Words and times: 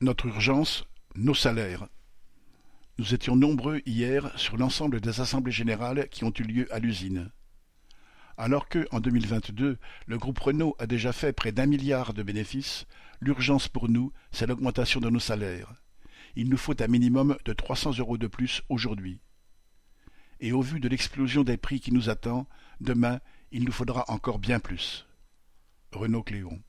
Notre 0.00 0.26
urgence, 0.26 0.84
nos 1.16 1.34
salaires. 1.34 1.88
Nous 2.98 3.14
étions 3.14 3.34
nombreux 3.34 3.82
hier 3.84 4.30
sur 4.38 4.56
l'ensemble 4.56 5.00
des 5.00 5.20
assemblées 5.20 5.50
générales 5.50 6.08
qui 6.08 6.22
ont 6.22 6.32
eu 6.38 6.44
lieu 6.44 6.72
à 6.72 6.78
l'usine. 6.78 7.32
Alors 8.36 8.68
que, 8.68 8.86
en 8.92 9.00
2022, 9.00 9.76
le 10.06 10.18
groupe 10.18 10.38
Renault 10.38 10.76
a 10.78 10.86
déjà 10.86 11.12
fait 11.12 11.32
près 11.32 11.50
d'un 11.50 11.66
milliard 11.66 12.14
de 12.14 12.22
bénéfices, 12.22 12.86
l'urgence 13.20 13.66
pour 13.66 13.88
nous, 13.88 14.12
c'est 14.30 14.46
l'augmentation 14.46 15.00
de 15.00 15.10
nos 15.10 15.18
salaires. 15.18 15.74
Il 16.36 16.48
nous 16.48 16.58
faut 16.58 16.80
un 16.80 16.86
minimum 16.86 17.36
de 17.44 17.52
300 17.52 17.98
euros 17.98 18.18
de 18.18 18.28
plus 18.28 18.62
aujourd'hui. 18.68 19.20
Et 20.38 20.52
au 20.52 20.62
vu 20.62 20.78
de 20.78 20.88
l'explosion 20.88 21.42
des 21.42 21.56
prix 21.56 21.80
qui 21.80 21.90
nous 21.90 22.08
attend, 22.08 22.46
demain, 22.80 23.18
il 23.50 23.64
nous 23.64 23.72
faudra 23.72 24.04
encore 24.06 24.38
bien 24.38 24.60
plus. 24.60 25.08
Renault 25.90 26.22
Cléon 26.22 26.62